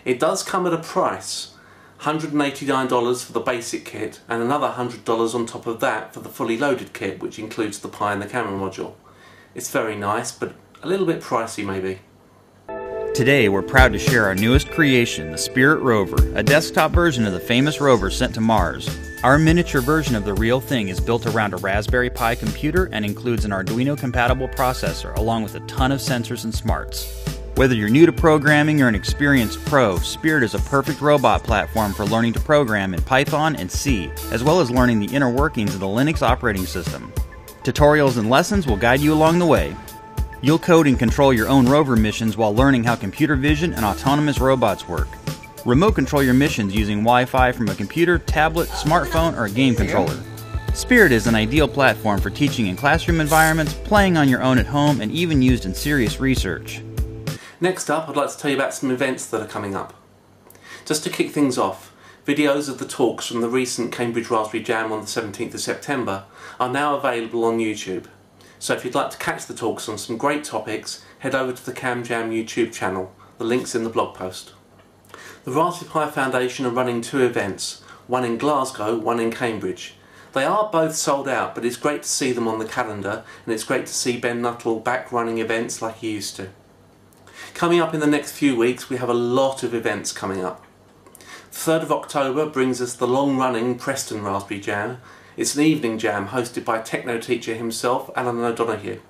It 0.04 0.20
does 0.20 0.42
come 0.42 0.66
at 0.66 0.74
a 0.74 0.78
price, 0.78 1.54
$189 2.00 3.24
for 3.24 3.32
the 3.32 3.40
basic 3.40 3.84
kit 3.84 4.20
and 4.26 4.42
another 4.42 4.68
$100 4.68 5.34
on 5.34 5.44
top 5.44 5.66
of 5.66 5.80
that 5.80 6.14
for 6.14 6.20
the 6.20 6.30
fully 6.30 6.56
loaded 6.56 6.94
kit 6.94 7.20
which 7.20 7.38
includes 7.38 7.78
the 7.80 7.88
Pi 7.88 8.14
and 8.14 8.22
the 8.22 8.26
camera 8.26 8.58
module. 8.58 8.94
It's 9.54 9.70
very 9.70 9.96
nice 9.96 10.32
but 10.32 10.54
a 10.82 10.88
little 10.88 11.04
bit 11.04 11.20
pricey 11.20 11.64
maybe. 11.64 12.00
Today, 13.12 13.48
we're 13.48 13.60
proud 13.60 13.92
to 13.92 13.98
share 13.98 14.24
our 14.24 14.36
newest 14.36 14.70
creation, 14.70 15.32
the 15.32 15.36
Spirit 15.36 15.82
Rover, 15.82 16.32
a 16.36 16.42
desktop 16.44 16.92
version 16.92 17.26
of 17.26 17.32
the 17.32 17.40
famous 17.40 17.80
rover 17.80 18.08
sent 18.08 18.34
to 18.34 18.40
Mars. 18.40 18.88
Our 19.24 19.36
miniature 19.36 19.82
version 19.82 20.14
of 20.14 20.24
the 20.24 20.32
real 20.32 20.60
thing 20.60 20.88
is 20.88 21.00
built 21.00 21.26
around 21.26 21.52
a 21.52 21.58
Raspberry 21.58 22.08
Pi 22.08 22.36
computer 22.36 22.88
and 22.92 23.04
includes 23.04 23.44
an 23.44 23.50
Arduino 23.50 23.98
compatible 23.98 24.48
processor 24.48 25.14
along 25.16 25.42
with 25.42 25.56
a 25.56 25.60
ton 25.66 25.92
of 25.92 25.98
sensors 25.98 26.44
and 26.44 26.54
smarts. 26.54 27.29
Whether 27.60 27.74
you're 27.74 27.90
new 27.90 28.06
to 28.06 28.12
programming 28.12 28.80
or 28.80 28.88
an 28.88 28.94
experienced 28.94 29.62
pro, 29.66 29.98
Spirit 29.98 30.44
is 30.44 30.54
a 30.54 30.60
perfect 30.60 31.02
robot 31.02 31.44
platform 31.44 31.92
for 31.92 32.06
learning 32.06 32.32
to 32.32 32.40
program 32.40 32.94
in 32.94 33.02
Python 33.02 33.54
and 33.56 33.70
C, 33.70 34.10
as 34.32 34.42
well 34.42 34.60
as 34.60 34.70
learning 34.70 34.98
the 34.98 35.14
inner 35.14 35.28
workings 35.28 35.74
of 35.74 35.80
the 35.80 35.86
Linux 35.86 36.22
operating 36.22 36.64
system. 36.64 37.12
Tutorials 37.62 38.16
and 38.16 38.30
lessons 38.30 38.66
will 38.66 38.78
guide 38.78 39.00
you 39.00 39.12
along 39.12 39.38
the 39.38 39.44
way. 39.44 39.76
You'll 40.40 40.58
code 40.58 40.86
and 40.86 40.98
control 40.98 41.34
your 41.34 41.50
own 41.50 41.66
rover 41.66 41.96
missions 41.96 42.34
while 42.34 42.54
learning 42.54 42.84
how 42.84 42.96
computer 42.96 43.36
vision 43.36 43.74
and 43.74 43.84
autonomous 43.84 44.40
robots 44.40 44.88
work. 44.88 45.08
Remote 45.66 45.94
control 45.94 46.22
your 46.22 46.32
missions 46.32 46.74
using 46.74 47.00
Wi 47.00 47.26
Fi 47.26 47.52
from 47.52 47.68
a 47.68 47.74
computer, 47.74 48.18
tablet, 48.18 48.70
smartphone, 48.70 49.36
or 49.36 49.44
a 49.44 49.50
game 49.50 49.74
controller. 49.74 50.18
Spirit 50.72 51.12
is 51.12 51.26
an 51.26 51.34
ideal 51.34 51.68
platform 51.68 52.22
for 52.22 52.30
teaching 52.30 52.68
in 52.68 52.76
classroom 52.76 53.20
environments, 53.20 53.74
playing 53.74 54.16
on 54.16 54.30
your 54.30 54.42
own 54.42 54.56
at 54.56 54.64
home, 54.64 55.02
and 55.02 55.12
even 55.12 55.42
used 55.42 55.66
in 55.66 55.74
serious 55.74 56.20
research. 56.20 56.80
Next 57.62 57.90
up, 57.90 58.08
I'd 58.08 58.16
like 58.16 58.30
to 58.30 58.38
tell 58.38 58.50
you 58.50 58.56
about 58.56 58.72
some 58.72 58.90
events 58.90 59.26
that 59.26 59.42
are 59.42 59.46
coming 59.46 59.74
up. 59.74 59.92
Just 60.86 61.04
to 61.04 61.10
kick 61.10 61.30
things 61.30 61.58
off, 61.58 61.92
videos 62.26 62.70
of 62.70 62.78
the 62.78 62.86
talks 62.86 63.26
from 63.26 63.42
the 63.42 63.50
recent 63.50 63.92
Cambridge 63.92 64.30
Raspberry 64.30 64.62
Jam 64.62 64.90
on 64.90 65.02
the 65.02 65.06
17th 65.06 65.52
of 65.52 65.60
September 65.60 66.24
are 66.58 66.70
now 66.70 66.96
available 66.96 67.44
on 67.44 67.58
YouTube. 67.58 68.06
So 68.58 68.72
if 68.72 68.82
you'd 68.82 68.94
like 68.94 69.10
to 69.10 69.18
catch 69.18 69.44
the 69.44 69.52
talks 69.52 69.90
on 69.90 69.98
some 69.98 70.16
great 70.16 70.42
topics, 70.42 71.04
head 71.18 71.34
over 71.34 71.52
to 71.52 71.66
the 71.66 71.74
CamJam 71.74 72.30
YouTube 72.30 72.72
channel. 72.72 73.14
The 73.36 73.44
link's 73.44 73.74
in 73.74 73.84
the 73.84 73.90
blog 73.90 74.14
post. 74.14 74.54
The 75.44 75.52
Raspberry 75.52 75.90
Pi 75.90 76.10
Foundation 76.10 76.64
are 76.64 76.70
running 76.70 77.02
two 77.02 77.20
events, 77.22 77.82
one 78.06 78.24
in 78.24 78.38
Glasgow, 78.38 78.96
one 78.96 79.20
in 79.20 79.30
Cambridge. 79.30 79.96
They 80.32 80.44
are 80.44 80.70
both 80.70 80.94
sold 80.94 81.28
out, 81.28 81.54
but 81.54 81.66
it's 81.66 81.76
great 81.76 82.04
to 82.04 82.08
see 82.08 82.32
them 82.32 82.48
on 82.48 82.58
the 82.58 82.64
calendar, 82.64 83.22
and 83.44 83.52
it's 83.52 83.64
great 83.64 83.84
to 83.84 83.92
see 83.92 84.18
Ben 84.18 84.40
Nuttall 84.40 84.80
back 84.80 85.12
running 85.12 85.36
events 85.36 85.82
like 85.82 85.96
he 85.96 86.12
used 86.12 86.36
to. 86.36 86.48
Coming 87.54 87.80
up 87.80 87.92
in 87.92 88.00
the 88.00 88.06
next 88.06 88.32
few 88.32 88.56
weeks, 88.56 88.88
we 88.88 88.96
have 88.96 89.08
a 89.08 89.14
lot 89.14 89.62
of 89.62 89.74
events 89.74 90.12
coming 90.12 90.44
up. 90.44 90.64
3rd 91.52 91.82
of 91.82 91.92
October 91.92 92.46
brings 92.46 92.80
us 92.80 92.94
the 92.94 93.06
long-running 93.06 93.76
Preston 93.76 94.22
Raspberry 94.22 94.60
Jam, 94.60 94.98
it's 95.36 95.54
an 95.56 95.62
evening 95.62 95.96
jam 95.96 96.28
hosted 96.28 96.64
by 96.64 96.80
teknoteacher 96.80 97.56
himself, 97.56 98.10
Alan 98.16 98.40
O'Donohoe. 98.40 99.00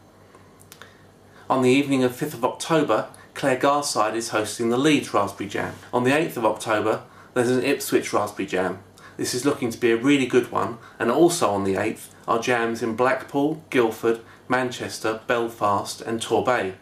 On 1.49 1.62
the 1.62 1.70
evening 1.70 2.04
of 2.04 2.12
5th 2.12 2.35
of 2.35 2.44
October, 2.44 3.09
Clare 3.35 3.56
Garside 3.56 4.14
is 4.14 4.28
hosting 4.28 4.68
the 4.68 4.76
Leeds 4.76 5.12
Raspberry 5.12 5.49
Jam. 5.49 5.75
On 5.92 6.04
the 6.04 6.11
8th 6.11 6.37
of 6.37 6.44
October, 6.44 7.02
there's 7.35 7.50
an 7.50 7.64
Ipswich 7.64 8.12
Raspberry 8.12 8.47
Jam. 8.47 8.78
This 9.16 9.35
is 9.35 9.44
looking 9.44 9.70
to 9.70 9.80
be 9.80 9.90
a 9.90 9.97
really 9.97 10.26
good 10.26 10.52
one, 10.52 10.78
and 10.99 11.11
also 11.11 11.50
on 11.50 11.64
the 11.64 11.75
8th 11.75 12.09
are 12.28 12.38
jams 12.38 12.82
in 12.82 12.97
Blackpool, 12.97 13.64
Guildford, 13.70 14.20
Manchester, 14.49 15.20
Belfast 15.26 16.00
and 16.00 16.20
Torbay. 16.20 16.75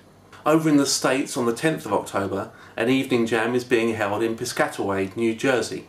Over 0.48 0.70
in 0.70 0.78
the 0.78 0.86
States 0.86 1.36
on 1.36 1.44
the 1.44 1.52
10th 1.52 1.84
of 1.84 1.92
October, 1.92 2.50
an 2.74 2.88
evening 2.88 3.26
jam 3.26 3.54
is 3.54 3.64
being 3.64 3.92
held 3.94 4.22
in 4.22 4.34
Piscataway, 4.34 5.14
New 5.14 5.34
Jersey. 5.34 5.88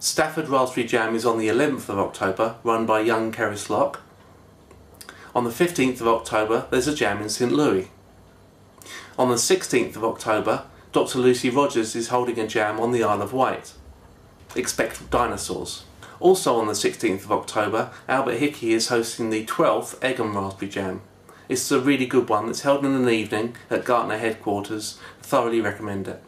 Stafford 0.00 0.48
Raspberry 0.48 0.84
Jam 0.84 1.14
is 1.14 1.24
on 1.24 1.38
the 1.38 1.46
11th 1.46 1.88
of 1.88 2.00
October, 2.00 2.56
run 2.64 2.86
by 2.86 2.98
Young 2.98 3.30
Kerislock. 3.30 3.98
On 5.32 5.44
the 5.44 5.50
15th 5.50 6.00
of 6.00 6.08
October, 6.08 6.66
there's 6.72 6.88
a 6.88 6.94
jam 6.94 7.22
in 7.22 7.28
St 7.28 7.52
Louis. 7.52 7.88
On 9.16 9.28
the 9.28 9.36
16th 9.36 9.94
of 9.94 10.02
October, 10.02 10.64
Dr. 10.90 11.20
Lucy 11.20 11.50
Rogers 11.50 11.94
is 11.94 12.08
holding 12.08 12.40
a 12.40 12.48
jam 12.48 12.80
on 12.80 12.90
the 12.90 13.04
Isle 13.04 13.22
of 13.22 13.32
Wight. 13.32 13.74
Expect 14.56 15.08
dinosaurs. 15.08 15.84
Also 16.18 16.56
on 16.56 16.66
the 16.66 16.72
16th 16.72 17.26
of 17.26 17.30
October, 17.30 17.92
Albert 18.08 18.38
Hickey 18.38 18.72
is 18.72 18.88
hosting 18.88 19.30
the 19.30 19.46
12th 19.46 20.00
Egham 20.00 20.34
Raspberry 20.34 20.68
Jam. 20.68 21.02
It's 21.50 21.72
a 21.72 21.80
really 21.80 22.06
good 22.06 22.28
one 22.28 22.46
that's 22.46 22.60
held 22.60 22.84
in 22.84 22.94
an 22.94 23.08
evening 23.08 23.56
at 23.70 23.84
Gartner 23.84 24.18
headquarters. 24.18 25.00
I 25.18 25.22
Thoroughly 25.24 25.60
recommend 25.60 26.06
it. 26.06 26.22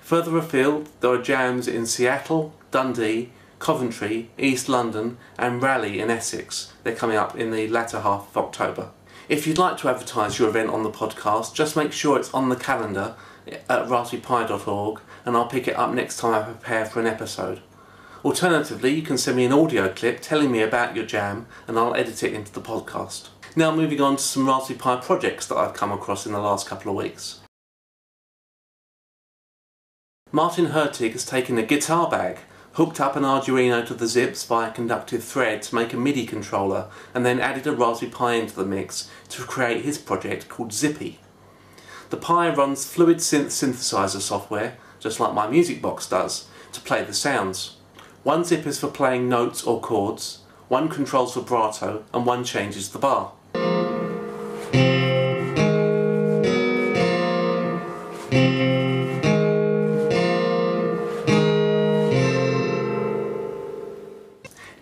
Further 0.00 0.36
afield, 0.36 0.88
there 1.00 1.12
are 1.12 1.22
jams 1.22 1.68
in 1.68 1.86
Seattle, 1.86 2.52
Dundee, 2.72 3.30
Coventry, 3.60 4.28
East 4.36 4.68
London, 4.68 5.18
and 5.38 5.62
Rayleigh 5.62 6.02
in 6.02 6.10
Essex. 6.10 6.72
They're 6.82 6.96
coming 6.96 7.16
up 7.16 7.36
in 7.36 7.52
the 7.52 7.68
latter 7.68 8.00
half 8.00 8.28
of 8.30 8.36
October. 8.36 8.90
If 9.28 9.46
you'd 9.46 9.56
like 9.56 9.76
to 9.78 9.88
advertise 9.88 10.40
your 10.40 10.48
event 10.48 10.70
on 10.70 10.82
the 10.82 10.90
podcast, 10.90 11.54
just 11.54 11.76
make 11.76 11.92
sure 11.92 12.18
it's 12.18 12.34
on 12.34 12.48
the 12.48 12.56
calendar 12.56 13.14
at 13.46 13.86
raspberrypi.org 13.86 15.00
and 15.24 15.36
I'll 15.36 15.46
pick 15.46 15.68
it 15.68 15.78
up 15.78 15.94
next 15.94 16.16
time 16.18 16.34
I 16.34 16.42
prepare 16.42 16.86
for 16.86 16.98
an 16.98 17.06
episode. 17.06 17.60
Alternatively, 18.24 18.92
you 18.92 19.02
can 19.02 19.16
send 19.16 19.36
me 19.36 19.44
an 19.44 19.52
audio 19.52 19.90
clip 19.90 20.20
telling 20.20 20.50
me 20.50 20.60
about 20.60 20.96
your 20.96 21.06
jam 21.06 21.46
and 21.68 21.78
I'll 21.78 21.94
edit 21.94 22.24
it 22.24 22.32
into 22.32 22.52
the 22.52 22.60
podcast. 22.60 23.28
Now 23.56 23.72
moving 23.72 24.00
on 24.00 24.16
to 24.16 24.22
some 24.22 24.48
Raspberry 24.48 24.76
Pi 24.76 24.96
projects 24.96 25.46
that 25.46 25.56
I've 25.56 25.74
come 25.74 25.92
across 25.92 26.26
in 26.26 26.32
the 26.32 26.40
last 26.40 26.66
couple 26.66 26.90
of 26.90 26.96
weeks. 26.96 27.38
Martin 30.32 30.66
Hertig 30.66 31.12
has 31.12 31.24
taken 31.24 31.56
a 31.56 31.62
guitar 31.62 32.10
bag, 32.10 32.38
hooked 32.72 33.00
up 33.00 33.14
an 33.14 33.22
Arduino 33.22 33.86
to 33.86 33.94
the 33.94 34.08
zips 34.08 34.44
via 34.44 34.72
conductive 34.72 35.22
thread 35.22 35.62
to 35.62 35.74
make 35.76 35.92
a 35.92 35.96
MIDI 35.96 36.26
controller, 36.26 36.88
and 37.14 37.24
then 37.24 37.38
added 37.38 37.68
a 37.68 37.72
Raspberry 37.72 38.10
Pi 38.10 38.32
into 38.32 38.56
the 38.56 38.64
mix 38.64 39.08
to 39.28 39.42
create 39.42 39.84
his 39.84 39.98
project 39.98 40.48
called 40.48 40.72
Zippy. 40.72 41.20
The 42.10 42.16
Pi 42.16 42.52
runs 42.52 42.84
Fluid 42.84 43.18
Synth 43.18 43.52
synthesizer 43.52 44.20
software, 44.20 44.78
just 44.98 45.20
like 45.20 45.32
my 45.32 45.46
music 45.46 45.80
box 45.80 46.08
does, 46.08 46.48
to 46.72 46.80
play 46.80 47.04
the 47.04 47.14
sounds. 47.14 47.76
One 48.24 48.42
zip 48.42 48.66
is 48.66 48.80
for 48.80 48.88
playing 48.88 49.28
notes 49.28 49.62
or 49.62 49.80
chords, 49.80 50.40
one 50.66 50.88
controls 50.88 51.34
vibrato, 51.34 52.02
and 52.12 52.26
one 52.26 52.42
changes 52.42 52.88
the 52.88 52.98
bar. 52.98 53.33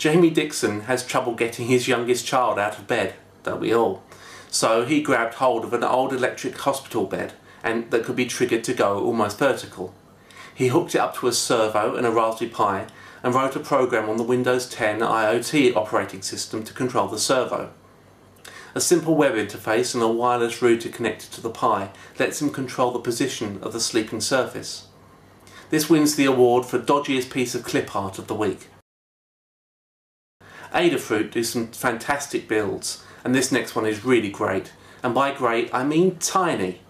Jamie 0.02 0.30
Dixon 0.30 0.80
has 0.80 1.06
trouble 1.06 1.32
getting 1.32 1.68
his 1.68 1.86
youngest 1.86 2.26
child 2.26 2.58
out 2.58 2.76
of 2.76 2.88
bed, 2.88 3.14
don't 3.44 3.60
we 3.60 3.72
all? 3.72 4.02
So 4.50 4.84
he 4.84 5.00
grabbed 5.00 5.34
hold 5.34 5.62
of 5.62 5.72
an 5.72 5.84
old 5.84 6.12
electric 6.12 6.58
hospital 6.58 7.04
bed 7.04 7.34
and 7.62 7.88
that 7.92 8.02
could 8.02 8.16
be 8.16 8.26
triggered 8.26 8.64
to 8.64 8.74
go 8.74 8.98
almost 8.98 9.38
vertical. 9.38 9.94
He 10.52 10.66
hooked 10.66 10.96
it 10.96 10.98
up 10.98 11.14
to 11.18 11.28
a 11.28 11.32
servo 11.32 11.94
and 11.94 12.04
a 12.04 12.10
Raspberry 12.10 12.50
Pi 12.50 12.88
and 13.22 13.32
wrote 13.32 13.54
a 13.54 13.60
program 13.60 14.10
on 14.10 14.16
the 14.16 14.24
Windows 14.24 14.68
10 14.68 14.98
IoT 14.98 15.76
operating 15.76 16.22
system 16.22 16.64
to 16.64 16.74
control 16.74 17.06
the 17.06 17.16
servo. 17.16 17.70
A 18.74 18.80
simple 18.80 19.14
web 19.14 19.34
interface 19.34 19.94
and 19.94 20.02
a 20.02 20.08
wireless 20.08 20.60
router 20.60 20.88
connected 20.88 21.30
to 21.30 21.40
the 21.40 21.48
Pi 21.48 21.90
lets 22.18 22.42
him 22.42 22.50
control 22.50 22.90
the 22.90 22.98
position 22.98 23.60
of 23.62 23.72
the 23.72 23.78
sleeping 23.78 24.20
surface. 24.20 24.88
This 25.70 25.88
wins 25.88 26.16
the 26.16 26.26
award 26.26 26.66
for 26.66 26.80
dodgiest 26.80 27.30
piece 27.30 27.54
of 27.54 27.62
clip 27.62 27.94
art 27.94 28.18
of 28.18 28.26
the 28.26 28.34
week. 28.34 28.66
Adafruit 30.72 31.30
do 31.30 31.44
some 31.44 31.68
fantastic 31.68 32.48
builds, 32.48 33.04
and 33.24 33.34
this 33.34 33.52
next 33.52 33.76
one 33.76 33.86
is 33.86 34.04
really 34.04 34.30
great. 34.30 34.72
And 35.02 35.14
by 35.14 35.32
great, 35.32 35.72
I 35.72 35.84
mean 35.84 36.16
tiny. 36.16 36.80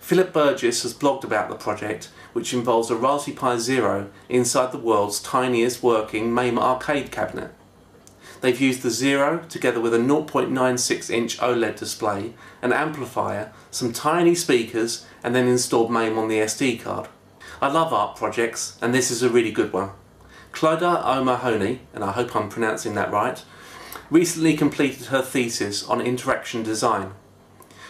Phillip 0.00 0.32
Burgess 0.32 0.82
has 0.82 0.92
blogged 0.92 1.24
about 1.24 1.48
the 1.48 1.54
project, 1.54 2.10
which 2.34 2.52
involves 2.52 2.90
a 2.90 2.96
Raspberry 2.96 3.36
Pi 3.36 3.56
Zero 3.56 4.10
inside 4.28 4.72
the 4.72 4.78
world's 4.78 5.22
tiniest 5.22 5.82
working 5.82 6.34
MAME 6.34 6.58
arcade 6.58 7.10
cabinet. 7.10 7.52
They've 8.42 8.60
used 8.60 8.82
the 8.82 8.90
Zero 8.90 9.42
together 9.48 9.80
with 9.80 9.94
a 9.94 9.98
0.96 9.98 11.08
inch 11.08 11.38
OLED 11.38 11.78
display, 11.78 12.34
an 12.60 12.74
amplifier, 12.74 13.52
some 13.70 13.92
tiny 13.94 14.34
speakers, 14.34 15.06
and 15.22 15.34
then 15.34 15.48
installed 15.48 15.90
MAME 15.90 16.18
on 16.18 16.28
the 16.28 16.40
SD 16.40 16.82
card. 16.82 17.08
I 17.62 17.68
love 17.68 17.94
art 17.94 18.16
projects, 18.16 18.76
and 18.82 18.92
this 18.92 19.10
is 19.10 19.22
a 19.22 19.30
really 19.30 19.52
good 19.52 19.72
one. 19.72 19.92
Clodagh 20.54 21.04
O'Mahony, 21.04 21.80
and 21.92 22.04
I 22.04 22.12
hope 22.12 22.36
I'm 22.36 22.48
pronouncing 22.48 22.94
that 22.94 23.10
right, 23.10 23.42
recently 24.08 24.56
completed 24.56 25.06
her 25.06 25.20
thesis 25.20 25.84
on 25.88 26.00
interaction 26.00 26.62
design. 26.62 27.12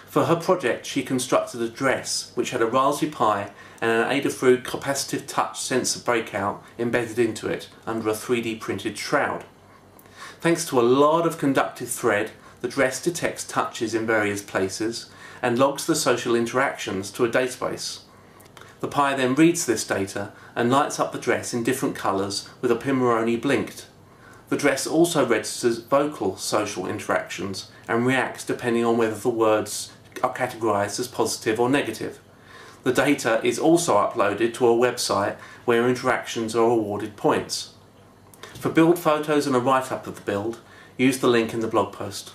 For 0.07 0.25
her 0.25 0.37
project, 0.37 0.87
she 0.87 1.03
constructed 1.03 1.61
a 1.61 1.69
dress 1.69 2.33
which 2.35 2.51
had 2.51 2.63
a 2.63 2.67
Raspberry 2.67 3.13
Pi 3.13 3.51
and 3.83 3.91
an 3.91 4.09
Adafruit 4.09 4.63
capacitive 4.63 5.27
touch 5.27 5.61
sensor 5.61 6.01
breakout 6.01 6.65
embedded 6.79 7.19
into 7.19 7.49
it 7.49 7.69
under 7.87 8.09
a 8.09 8.13
3D 8.15 8.61
printed 8.61 8.97
shroud. 8.97 9.45
Thanks 10.41 10.65
to 10.67 10.81
a 10.81 10.83
lot 10.83 11.27
of 11.27 11.37
conductive 11.37 11.91
thread, 11.91 12.31
the 12.63 12.69
dress 12.69 13.03
detects 13.03 13.45
touches 13.45 13.95
in 13.95 14.07
various 14.07 14.43
places 14.43 15.11
and 15.43 15.59
logs 15.59 15.85
the 15.85 15.95
social 15.95 16.35
interactions 16.35 17.11
to 17.11 17.27
a 17.27 17.29
database. 17.29 18.04
The 18.85 18.91
Pi 18.91 19.15
then 19.15 19.35
reads 19.35 19.65
this 19.65 19.87
data 19.87 20.33
and 20.55 20.71
lights 20.71 21.01
up 21.01 21.13
the 21.13 21.19
dress 21.19 21.55
in 21.55 21.63
different 21.63 21.97
colours 21.97 22.47
with 22.61 22.71
a 22.71 22.77
Pimoroni 22.77 23.41
Blinkt. 23.41 23.87
The 24.51 24.59
dress 24.59 24.87
also 24.87 25.25
registers 25.25 25.79
vocal 25.79 26.37
social 26.37 26.87
interactions 26.87 27.71
and 27.89 28.05
reacts 28.05 28.45
depending 28.45 28.85
on 28.85 28.99
whether 28.99 29.15
the 29.15 29.31
words 29.31 29.91
are 30.23 30.35
categorised 30.35 31.01
as 31.01 31.09
positive 31.09 31.59
or 31.59 31.71
negative. 31.71 32.21
The 32.83 32.93
data 32.93 33.41
is 33.43 33.59
also 33.59 33.95
uploaded 33.95 34.53
to 34.53 34.69
a 34.69 34.77
website 34.77 35.37
where 35.65 35.89
interactions 35.89 36.55
are 36.55 36.69
awarded 36.69 37.17
points. 37.17 37.73
For 38.53 38.69
build 38.69 38.99
photos 38.99 39.47
and 39.47 39.57
a 39.57 39.61
write-up 39.61 40.07
of 40.07 40.17
the 40.17 40.31
build, 40.31 40.61
use 40.99 41.21
the 41.21 41.29
link 41.29 41.55
in 41.55 41.61
the 41.61 41.69
blog 41.69 41.95
post. 41.95 42.33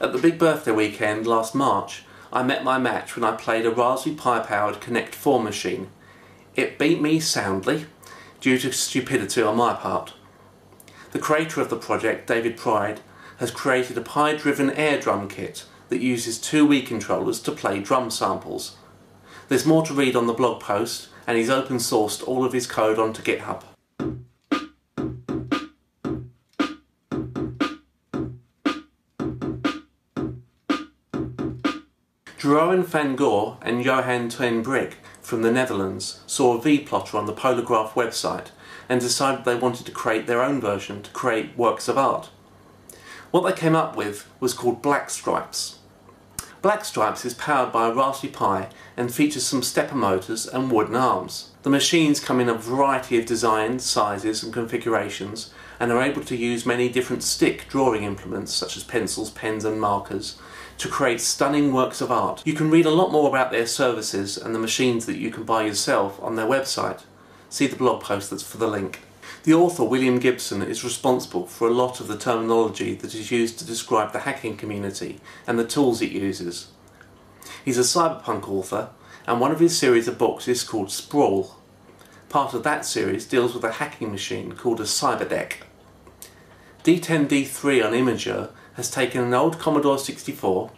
At 0.00 0.14
the 0.14 0.18
big 0.18 0.38
birthday 0.38 0.72
weekend 0.72 1.26
last 1.26 1.54
March, 1.54 2.04
I 2.32 2.42
met 2.42 2.62
my 2.62 2.78
match 2.78 3.16
when 3.16 3.24
I 3.24 3.36
played 3.36 3.64
a 3.64 3.70
Raspberry 3.70 4.14
Pi 4.14 4.40
powered 4.40 4.80
Connect 4.80 5.14
4 5.14 5.42
machine. 5.42 5.88
It 6.56 6.78
beat 6.78 7.00
me 7.00 7.20
soundly, 7.20 7.86
due 8.40 8.58
to 8.58 8.72
stupidity 8.72 9.40
on 9.42 9.56
my 9.56 9.72
part. 9.72 10.12
The 11.12 11.18
creator 11.18 11.62
of 11.62 11.70
the 11.70 11.76
project, 11.76 12.26
David 12.26 12.58
Pride, 12.58 13.00
has 13.38 13.50
created 13.50 13.96
a 13.96 14.02
Pi 14.02 14.34
driven 14.36 14.70
air 14.70 15.00
drum 15.00 15.28
kit 15.28 15.64
that 15.88 16.02
uses 16.02 16.38
two 16.38 16.68
Wii 16.68 16.86
controllers 16.86 17.40
to 17.40 17.52
play 17.52 17.80
drum 17.80 18.10
samples. 18.10 18.76
There's 19.48 19.64
more 19.64 19.86
to 19.86 19.94
read 19.94 20.14
on 20.14 20.26
the 20.26 20.34
blog 20.34 20.60
post, 20.60 21.08
and 21.26 21.38
he's 21.38 21.48
open 21.48 21.76
sourced 21.78 22.26
all 22.26 22.44
of 22.44 22.52
his 22.52 22.66
code 22.66 22.98
onto 22.98 23.22
GitHub. 23.22 23.62
Jeroen 32.48 32.82
van 32.82 33.14
Goor 33.14 33.58
and 33.60 33.84
Johan 33.84 34.30
ten 34.30 34.64
from 35.20 35.42
the 35.42 35.52
Netherlands 35.52 36.20
saw 36.26 36.56
a 36.56 36.62
V-plotter 36.62 37.18
on 37.18 37.26
the 37.26 37.34
Polargraph 37.34 37.90
website 37.90 38.52
and 38.88 39.02
decided 39.02 39.44
they 39.44 39.54
wanted 39.54 39.84
to 39.84 39.92
create 39.92 40.26
their 40.26 40.40
own 40.40 40.58
version 40.58 41.02
to 41.02 41.10
create 41.10 41.58
works 41.58 41.88
of 41.88 41.98
art. 41.98 42.30
What 43.32 43.42
they 43.42 43.52
came 43.52 43.76
up 43.76 43.96
with 43.96 44.26
was 44.40 44.54
called 44.54 44.80
Black 44.80 45.10
Stripes. 45.10 45.80
Black 46.62 46.86
Stripes 46.86 47.26
is 47.26 47.34
powered 47.34 47.70
by 47.70 47.86
a 47.86 47.92
Raspberry 47.92 48.32
Pi 48.32 48.70
and 48.96 49.12
features 49.12 49.44
some 49.44 49.62
stepper 49.62 49.94
motors 49.94 50.46
and 50.46 50.72
wooden 50.72 50.96
arms. 50.96 51.50
The 51.64 51.70
machines 51.70 52.18
come 52.18 52.40
in 52.40 52.48
a 52.48 52.54
variety 52.54 53.18
of 53.18 53.26
designs, 53.26 53.84
sizes 53.84 54.42
and 54.42 54.54
configurations 54.54 55.52
and 55.78 55.92
are 55.92 56.02
able 56.02 56.24
to 56.24 56.34
use 56.34 56.64
many 56.64 56.88
different 56.88 57.22
stick 57.22 57.66
drawing 57.68 58.04
implements 58.04 58.54
such 58.54 58.74
as 58.74 58.84
pencils, 58.84 59.30
pens 59.30 59.66
and 59.66 59.78
markers 59.78 60.38
to 60.78 60.88
create 60.88 61.20
stunning 61.20 61.72
works 61.72 62.00
of 62.00 62.12
art. 62.12 62.42
You 62.46 62.54
can 62.54 62.70
read 62.70 62.86
a 62.86 62.90
lot 62.90 63.10
more 63.10 63.28
about 63.28 63.50
their 63.50 63.66
services 63.66 64.38
and 64.38 64.54
the 64.54 64.60
machines 64.60 65.06
that 65.06 65.18
you 65.18 65.30
can 65.30 65.42
buy 65.42 65.64
yourself 65.64 66.22
on 66.22 66.36
their 66.36 66.46
website. 66.46 67.02
See 67.50 67.66
the 67.66 67.76
blog 67.76 68.02
post 68.02 68.30
that's 68.30 68.44
for 68.44 68.58
the 68.58 68.68
link. 68.68 69.00
The 69.42 69.54
author, 69.54 69.82
William 69.82 70.18
Gibson, 70.18 70.62
is 70.62 70.84
responsible 70.84 71.46
for 71.46 71.66
a 71.66 71.72
lot 71.72 72.00
of 72.00 72.06
the 72.06 72.18
terminology 72.18 72.94
that 72.94 73.14
is 73.14 73.30
used 73.30 73.58
to 73.58 73.66
describe 73.66 74.12
the 74.12 74.20
hacking 74.20 74.56
community 74.56 75.20
and 75.46 75.58
the 75.58 75.64
tools 75.64 76.00
it 76.00 76.12
uses. 76.12 76.68
He's 77.64 77.78
a 77.78 77.82
cyberpunk 77.82 78.48
author, 78.48 78.90
and 79.26 79.40
one 79.40 79.52
of 79.52 79.60
his 79.60 79.76
series 79.76 80.06
of 80.06 80.18
books 80.18 80.46
is 80.48 80.64
called 80.64 80.90
Sprawl. 80.90 81.56
Part 82.28 82.54
of 82.54 82.62
that 82.62 82.84
series 82.84 83.26
deals 83.26 83.54
with 83.54 83.64
a 83.64 83.72
hacking 83.72 84.12
machine 84.12 84.52
called 84.52 84.80
a 84.80 84.84
cyberdeck. 84.84 85.54
D10D3 86.84 87.84
on 87.84 87.92
Imgur 87.92 88.50
has 88.78 88.88
taken 88.88 89.20
an 89.24 89.34
old 89.34 89.58
Commodore 89.58 89.98
64, 89.98 90.70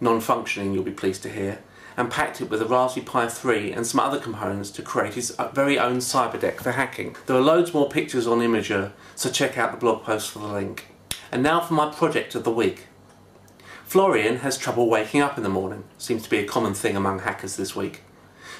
non-functioning 0.00 0.72
you'll 0.72 0.84
be 0.84 0.92
pleased 0.92 1.24
to 1.24 1.28
hear, 1.28 1.58
and 1.96 2.08
packed 2.08 2.40
it 2.40 2.48
with 2.48 2.62
a 2.62 2.64
Raspberry 2.64 3.04
Pi 3.04 3.26
3 3.26 3.72
and 3.72 3.84
some 3.84 3.98
other 3.98 4.20
components 4.20 4.70
to 4.70 4.80
create 4.80 5.14
his 5.14 5.32
uh, 5.32 5.48
very 5.48 5.76
own 5.76 5.96
cyberdeck 5.96 6.60
for 6.60 6.70
hacking. 6.70 7.16
There 7.26 7.36
are 7.36 7.40
loads 7.40 7.74
more 7.74 7.88
pictures 7.88 8.28
on 8.28 8.38
Imgur, 8.38 8.92
so 9.16 9.28
check 9.28 9.58
out 9.58 9.72
the 9.72 9.76
blog 9.76 10.04
post 10.04 10.30
for 10.30 10.38
the 10.38 10.46
link. 10.46 10.86
And 11.32 11.42
now 11.42 11.58
for 11.58 11.74
my 11.74 11.90
project 11.92 12.36
of 12.36 12.44
the 12.44 12.52
week. 12.52 12.86
Florian 13.84 14.36
has 14.36 14.56
trouble 14.56 14.88
waking 14.88 15.20
up 15.20 15.36
in 15.36 15.42
the 15.42 15.48
morning, 15.48 15.82
seems 15.98 16.22
to 16.22 16.30
be 16.30 16.38
a 16.38 16.46
common 16.46 16.74
thing 16.74 16.96
among 16.96 17.18
hackers 17.18 17.56
this 17.56 17.74
week. 17.74 18.02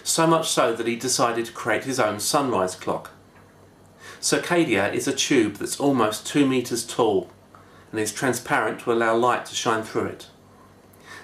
So 0.02 0.26
much 0.26 0.48
so 0.48 0.74
that 0.74 0.88
he 0.88 0.96
decided 0.96 1.46
to 1.46 1.52
create 1.52 1.84
his 1.84 2.00
own 2.00 2.18
sunrise 2.18 2.74
clock. 2.74 3.12
Circadia 4.20 4.92
is 4.92 5.06
a 5.06 5.14
tube 5.14 5.58
that's 5.58 5.78
almost 5.78 6.26
2 6.26 6.48
metres 6.48 6.84
tall 6.84 7.30
and 7.90 8.00
is 8.00 8.12
transparent 8.12 8.80
to 8.80 8.92
allow 8.92 9.16
light 9.16 9.46
to 9.46 9.54
shine 9.54 9.82
through 9.82 10.06
it. 10.06 10.28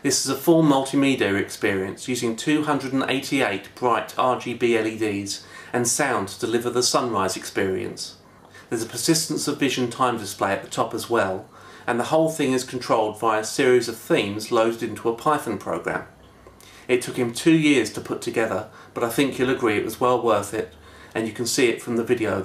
This 0.03 0.25
is 0.25 0.31
a 0.31 0.37
full 0.37 0.63
multimedia 0.63 1.41
experience 1.41 2.09
using 2.09 2.37
288 2.37 3.75
bright 3.75 4.09
RGB 4.17 5.01
LEDs 5.01 5.47
and 5.73 5.89
sound 5.89 6.29
to 6.29 6.41
deliver 6.41 6.69
the 6.69 6.83
sunrise 6.83 7.37
experience. 7.37 8.17
There's 8.69 8.83
a 8.83 8.87
persistence 8.87 9.49
of 9.49 9.59
vision 9.59 9.91
time 9.91 10.19
display 10.19 10.53
at 10.53 10.63
the 10.63 10.69
top 10.69 10.93
as 10.93 11.09
well, 11.09 11.49
and 11.87 11.99
the 11.99 12.05
whole 12.05 12.31
thing 12.31 12.53
is 12.53 12.65
controlled 12.65 13.19
via 13.19 13.41
a 13.41 13.45
series 13.45 13.89
of 13.89 13.97
themes 13.97 14.53
loaded 14.53 14.83
into 14.83 15.09
a 15.09 15.15
Python 15.15 15.59
program. 15.59 16.07
It 16.87 17.01
took 17.01 17.17
him 17.17 17.33
two 17.33 17.57
years 17.57 17.91
to 17.95 18.01
put 18.01 18.21
together, 18.21 18.69
but 18.93 19.05
I 19.05 19.09
think 19.09 19.39
you'll 19.39 19.51
agree 19.51 19.79
it 19.79 19.85
was 19.85 20.01
well 20.01 20.21
worth 20.21 20.53
it, 20.53 20.75
and 21.15 21.27
you 21.27 21.33
can 21.33 21.47
see 21.47 21.69
it 21.69 21.81
from 21.81 21.97
the 21.97 22.05
video. 22.05 22.45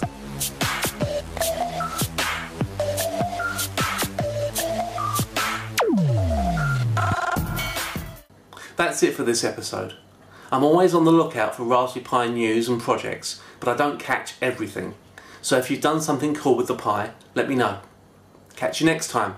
That's 8.80 9.04
it 9.04 9.14
for 9.14 9.24
this 9.24 9.44
episode. 9.44 9.96
I'm 10.54 10.64
always 10.64 10.94
on 10.94 11.04
the 11.04 11.12
lookout 11.12 11.54
for 11.54 11.64
Raspberry 11.64 12.02
Pi 12.02 12.28
news 12.30 12.70
and 12.70 12.80
projects, 12.80 13.42
but 13.60 13.68
I 13.68 13.76
don't 13.76 14.00
catch 14.00 14.36
everything. 14.42 14.96
So 15.42 15.58
if 15.58 15.70
you've 15.70 15.82
done 15.82 16.00
something 16.00 16.34
cool 16.34 16.56
with 16.56 16.68
the 16.68 16.76
Pi, 16.76 17.12
let 17.36 17.50
me 17.50 17.56
know. 17.56 17.80
Catch 18.56 18.80
you 18.80 18.86
next 18.86 19.10
time. 19.10 19.36